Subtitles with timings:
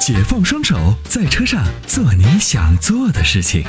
[0.00, 0.74] 解放双手，
[1.04, 3.60] 在车上做你想做的事情。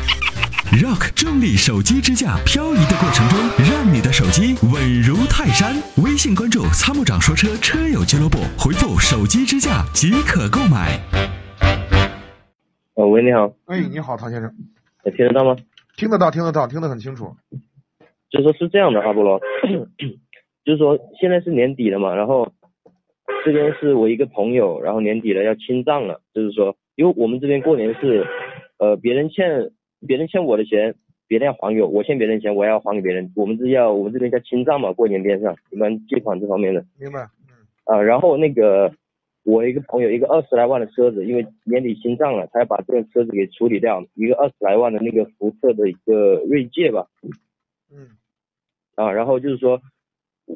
[0.80, 5.76] Rock 重力手机支架，漂移的过程中，让你的手机稳如泰山。
[6.02, 10.98] 微信关注“参谋长说车”车友俱乐部，回复“手机支架”即可购买。
[12.94, 14.50] 哦，喂，你好，哎，你好，唐先生，
[15.04, 15.58] 呃听得到吗？
[15.98, 17.36] 听得到，听得到，听得很清楚。
[18.32, 19.38] 就说是这样的，阿波罗，
[20.64, 22.54] 就是说现在是年底了嘛，然后
[23.44, 28.26] 这边是我一个朋友，然后年底了要清账了，就是说，因为我们这边过年是，
[28.78, 29.72] 呃，别人欠
[30.08, 30.96] 别人欠我的钱，
[31.28, 37.22] 别人要还给我，我欠别人钱，我要还给别人，我们这要我们这边叫清账嘛，过年边上一般借款这方面的，明白？
[37.50, 38.94] 嗯，啊，然后那个
[39.44, 47.08] 我一个朋友，一个二十来万的车子，因为年底清账了，他要把这个车子给处理掉，一个二十来万的那个福特的一个锐界吧，
[47.92, 48.10] 嗯，
[48.96, 49.82] 啊，然后就是说，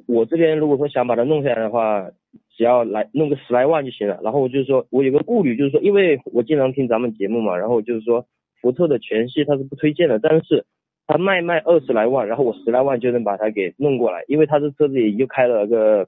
[0.07, 2.11] 我这边如果说想把它弄下来的话，
[2.57, 4.19] 只要来弄个十来万就行了。
[4.23, 8.25] 然后我就说我有个顾虑，就是说，因为我经常听咱们节目嘛，然后就是说，
[8.61, 10.65] 福特的全系它是不推荐的，但是
[11.07, 16.07] 它卖卖二十来万，然后我十来万就能把它给弄过来，因为它这车子也就开了个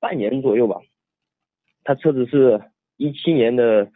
[0.00, 0.80] 半年左右吧，
[1.82, 2.60] 他车子是
[2.96, 3.88] 一七年的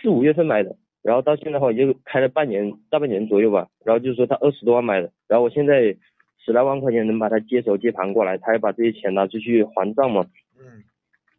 [0.00, 5.96] 四五月份买的，然后到现在的话也就开了半年大半年左右吧，然后就是说他二十多万买的，然后我现在
[6.44, 10.26] 十来万块钱能把它接手接盘过来，他要把这些钱拿出去还账嘛，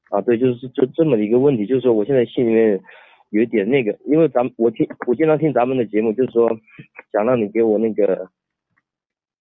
[0.10, 2.80] 啊，对，就是这这么的一个问题，就是说我现在心里面
[3.30, 6.50] 有一点那个，因为咱们我听我经常听咱们的节目，就是说
[7.12, 8.30] 想让你给我那个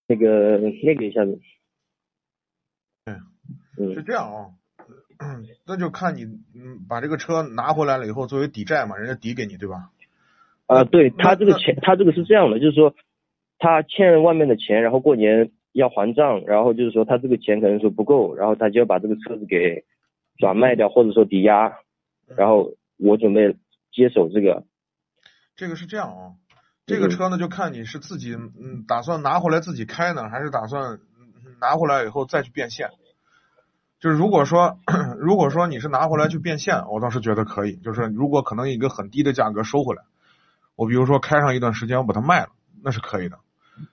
[0.06, 1.38] 那个那个一下子，
[3.78, 4.50] 嗯是这样啊。
[5.66, 6.22] 那就看你，
[6.54, 9.90] 嗯，把这个车拿回来了以后，作为抵债嘛，人家抵给你，对吧？
[10.66, 12.94] 啊，对他这个钱，他这个是这样的，就是说
[13.58, 19.82] 他欠外面的钱，然后过年要还账，然后就是说他这个钱可能说不够，然后他就要把这个车子给
[20.38, 21.72] 转卖掉，或者说抵押，
[22.36, 23.56] 然后我准备
[23.92, 24.64] 接手这个。
[25.56, 26.32] 这个是这样啊。
[26.86, 32.88] 这个嗯车呢，就看你是自己，嗯，打算拿回来自己开呢，还是打算嗯拿回来以后再去变现。
[34.00, 34.78] 就是如果说，
[35.18, 37.74] 如果说你是拿回来去变现，我倒是觉得可以。
[37.76, 40.04] 就是如果可能以一个很低的价格收回来，
[40.76, 42.50] 我比如说开上一段时间我把它卖了，
[42.82, 43.40] 那是可以的。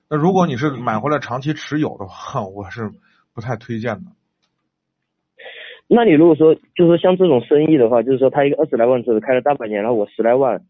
[0.08, 2.92] 那如果你是买回来长期持有的话， 我是
[3.34, 4.12] 不太推荐的。
[5.88, 10.62] 那你如果说就是说像这种生意的话，就是说他一个二十来万车子开了大半年，然后我十来万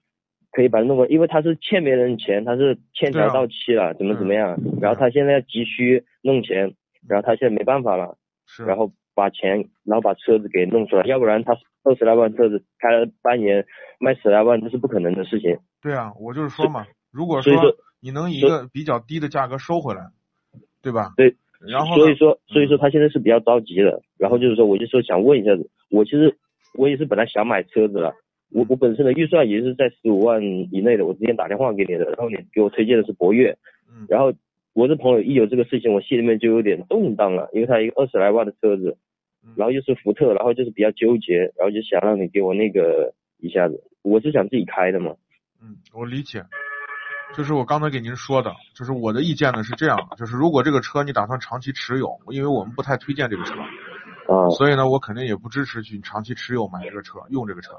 [0.52, 6.76] 可以把它弄过来，因为他是欠别人钱，他是欠条到期了，怎么怎么样，然后他现在要急需弄钱，
[7.08, 13.66] 然后他现在没办法了，是，然后把钱，然后把车子给弄出来，要不然他二十来万车子开了半年
[14.00, 15.58] 卖十来万，这是不可能的事情。
[15.82, 17.54] 对啊，我就是说嘛，如果说
[18.02, 20.10] 你能以一个比较低的价格收回来，
[20.82, 21.14] 对吧？
[21.16, 21.36] 对。
[21.60, 24.02] 然后所以说，所以嗯说他现在是比较着急的。
[24.18, 26.36] 然后就是说，我就说想问一下子，我其实
[26.74, 28.14] 我也是本来想买车子了，
[28.52, 31.06] 我我本身的预算也是在十五万以内的。
[31.06, 33.58] 我之前打电话给你的，然后你给我推荐的是博越，
[33.90, 34.34] 嗯，然后
[34.74, 38.98] 我这朋友一有这个事情，我心里面就有点动荡了，因为他一个二十来万的车子
[39.46, 45.16] 嗯，然后又是福特，然后就是比较纠结，然后就想让你给我那个一下子，我是想自己开的嘛。
[45.62, 46.40] 嗯，我理解，
[47.34, 53.54] 就是我刚才给您说的，就是我的意见呢是这样的，就是如果这个车你打算长期持有，因为我们不太推荐这个车，
[54.28, 57.72] 啊，所以呢，我肯定也不支持去长期持有买这个车，用这个车。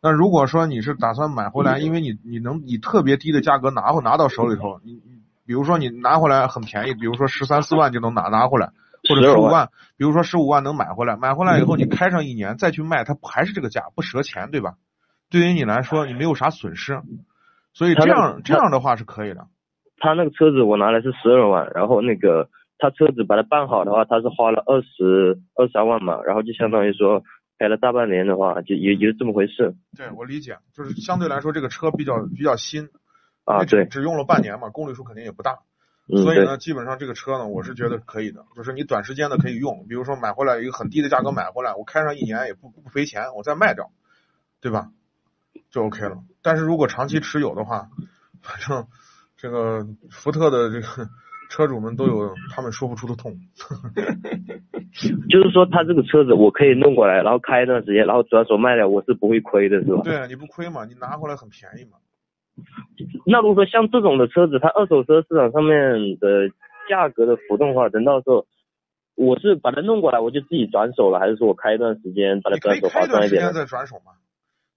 [0.00, 8.72] 那如果说你是打算买回来，因为你你能以特别低的价格拿回拿到手里头，你你比如说你拿回来很便宜，比如说十三四万就能拿拿回来，
[9.08, 14.74] 或者12万十五万，比如说十五万能买回来，买回来以后你开上一年再去卖，它还是这个价，不折钱，对吧？
[15.30, 17.00] 对于你来说，你没有啥损失，
[17.74, 19.46] 所以这样这样的话是可以的。
[19.98, 27.22] 他那个车子我拿来是十二万，然后那个他车子把它办好的话，他是花了二十二三万嘛，然后就相当于说
[27.58, 32.88] 开了大半年的话，就也也就这么回事对我理解，就是相对来说这个车比较比较新，
[33.44, 33.64] 啊。
[33.64, 35.60] 对，只用了半年嘛，公里数肯定也不大。
[36.12, 43.92] 嗯，所以呢，基本上这个车呢，我是觉得可以的，就是你短时间的可以用，比如说买回来一个很低的价格买回来，我开上一年也不不赔钱，我再卖掉，
[44.60, 44.88] 对吧？
[45.70, 46.18] 就 OK 了。
[46.42, 47.88] 但是如果长期持有的话，
[48.42, 48.86] 反正
[49.36, 51.08] 这个福特的这个
[51.50, 53.36] 车主们都有他们说不出的痛。
[55.30, 60.02] 就是说他这个车子我可以弄过来，然后开一段时间，然后转手卖掉，我是不会亏的，是吧？
[60.04, 61.98] 对啊，你不亏嘛，你拿回来很便宜嘛。
[63.24, 66.50] 那如果说像这种的车子，它二手车市场上面的
[66.88, 68.44] 价格的浮动的话，等到时候
[69.14, 73.52] 我是把它弄过来，我就自己转手了，还是说我开一段时间把它转手划开一段时间算一点呢？
[73.52, 74.12] 再转手嘛。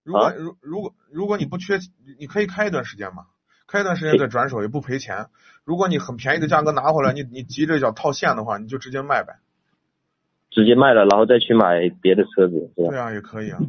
[0.06, 1.80] 如果啊如如果如果你不缺，
[2.20, 3.26] 你可以开一段时间嘛，
[3.68, 5.26] 开一段时间再转手也不赔钱。
[5.64, 9.40] 如果你很便宜的价格拿回来，你你急着要套现的话，你就直接卖呗。
[10.52, 12.90] 直接卖了，然后再去买别的车子，是吧？
[12.90, 13.60] 对啊，也可以啊。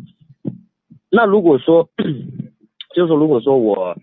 [1.10, 1.88] 那如果说，
[2.94, 3.96] 就是如果说我，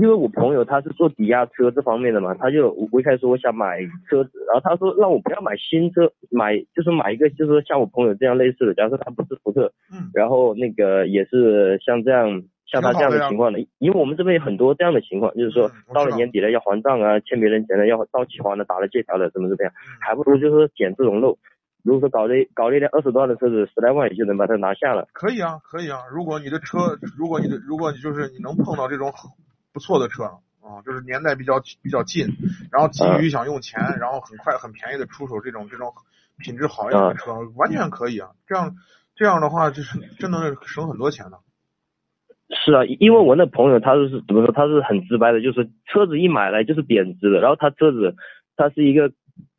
[0.00, 21.36] 因为我朋友他是做抵押车这方面的嘛，他就我一开始说我想买车子，然后他说让我不要买新车，买就是买一个就是说像我朋友这样类似的，假如说他不是福特，嗯，然后那个也是像这样像他这样的情况的，因为我们这边有很多这样的情况，就是说到了年底了要还账啊，欠别人钱了要到期还了，打了借条了，怎么怎么样，嗯还不如就是说捡这种漏。
[21.82, 25.08] 如果说搞了一搞了一辆二十多万的车子，十来万也就能把它拿下了。
[25.14, 25.96] 可以啊，可以啊。
[26.12, 26.76] 如果你的车，
[27.16, 29.30] 如果你的，如果你就是你能碰到这种很
[29.72, 32.26] 不错的车啊，就是年代比较比较近，
[32.70, 35.92] 然后急于想用钱，然后很快很便宜的出手这种这种
[36.38, 38.30] 品质好一点的车，完全可以啊。
[38.46, 38.76] 这样
[39.16, 41.38] 这样的话，就是 真能省很多钱的。
[42.50, 48.16] 是啊，因为我那朋友他就是怎么说，他是很直白的，就是车子一买来就是贬值的，然后他车子
[48.56, 49.12] 他是一个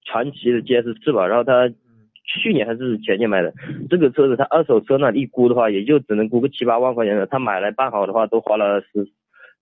[0.05, 3.53] 传奇的 GS 四吧，然后他嗯去年还是前年买的，
[3.89, 9.07] 这个车子他二手车那一估的话，也就只能估个七八万块钱的，他买来办好的话都花了十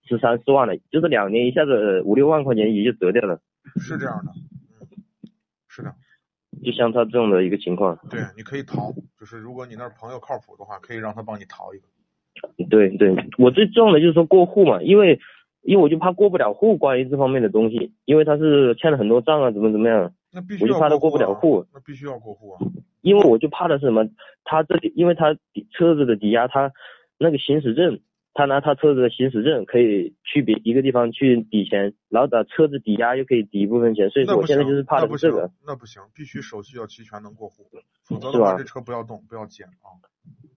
[0.06, 3.40] 十三四万了，就是两年一下子五六万块钱也就折掉了，
[3.80, 4.32] 是这样的，
[4.80, 4.86] 嗯，
[5.68, 5.94] 是的，
[6.64, 7.98] 就像他这种的一个情况。
[8.10, 11.84] 对，你可以逃，就是如果你那儿朋友靠谱的话，可以让他帮你逃一个。
[12.68, 15.20] 对对，我最重要的就是说过户嘛，因为
[15.62, 20.12] 因为我就怕过不了户，关于这方面的东西，因为他是欠了很多账啊，怎么怎么样。
[20.32, 22.58] 那必须我就怕他过不了户啊，那必须要过户啊。
[23.02, 24.06] 因为我就怕的是什么？
[24.44, 25.34] 他这里，因为他
[25.72, 26.72] 车子的抵押，他
[27.18, 27.98] 那个行驶证，
[28.32, 37.66] 他拿他车子的行驶证可以去别一个地方去抵钱，然后把车子抵押又可以抵一部分钱，所以说我现在就是怕的是这个。，那不行，必须手续要齐全，能过户，
[38.04, 39.98] 否则是吧的话这车不要动，不要捡啊。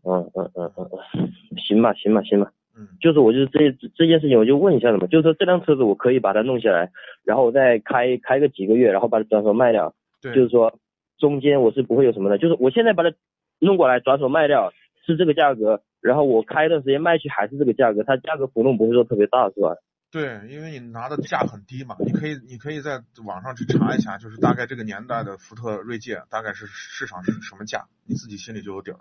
[0.06, 6.92] 嗯嗯嗯嗯嗯，行吧行吧行吧，嗯，就是我就是这这件事情我就问一下了嘛，就是说这辆车子我可以把它弄下来，
[7.24, 10.78] 然后我再开开个几个月，然后把它转手卖掉，对，就是说
[11.18, 13.16] 中间我是不会有什么的，就是我现在把它
[13.60, 14.74] 弄过来转手卖掉
[15.06, 19.76] 是这个价格，然后我开一段时间卖去还是这个价格，它价格浮动不会说特别大是吧？
[20.12, 29.00] 对，因为你拿的价很低嘛，你可以你可以在网上去查一下，就是大概这个年代的福特锐界大概是市场是什么价，你自己心里就有底儿了。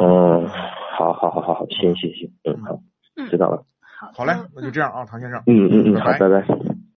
[0.00, 0.48] 嗯，
[0.96, 2.80] 好好好好好，行行行，嗯好，
[3.16, 5.42] 嗯知道了，好，好嘞，嗯那就这样啊，唐先生。
[5.46, 6.67] 嗯嗯嗯，好，拜拜拜拜。